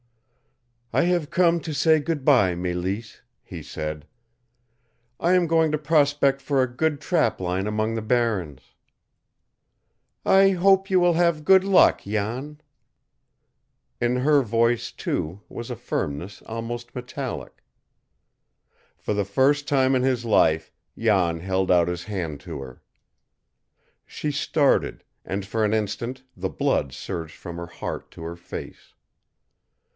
"I 0.93 1.03
have 1.03 1.29
come 1.29 1.59
to 1.61 1.73
say 1.73 1.99
good 1.99 2.25
by, 2.25 2.53
Mélisse," 2.55 3.21
he 3.43 3.61
said. 3.63 4.07
"I 5.21 5.33
am 5.33 5.45
going 5.47 5.71
to 5.71 5.77
prospect 5.77 6.41
for 6.41 6.61
a 6.61 6.67
good 6.75 6.99
trap 6.99 7.39
line 7.39 7.65
among 7.67 7.93
the 7.93 8.01
Barrens." 8.01 8.61
"I 10.25 10.49
hope 10.49 10.89
you 10.89 10.99
will 10.99 11.13
have 11.13 11.45
good 11.45 11.63
luck, 11.63 12.01
Jan." 12.01 12.59
In 14.01 14.17
her 14.17 14.41
voice, 14.41 14.91
too, 14.91 15.39
was 15.47 15.69
a 15.69 15.77
firmness 15.77 16.41
almost 16.41 16.93
metallic. 16.95 17.63
For 18.97 19.13
the 19.13 19.23
first 19.23 19.67
time 19.67 19.95
in 19.95 20.01
his 20.01 20.25
life 20.25 20.73
Jan 20.97 21.39
held 21.39 21.69
out 21.71 21.87
his 21.87 22.05
hand 22.05 22.39
to 22.41 22.59
her. 22.59 22.81
She 24.05 24.31
started, 24.31 25.05
and 25.23 25.45
for 25.45 25.63
an 25.63 25.73
instant 25.75 26.23
the 26.35 26.49
blood 26.49 26.91
surged 26.91 27.35
from 27.35 27.55
her 27.57 27.67
heart 27.67 28.11
to 28.11 28.23
her 28.23 28.35
face. 28.35 28.93